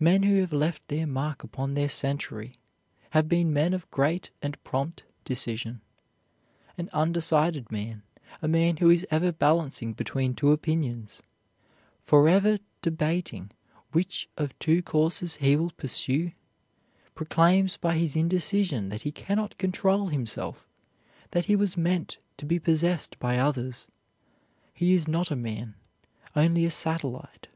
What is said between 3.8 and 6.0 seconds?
great and prompt decision.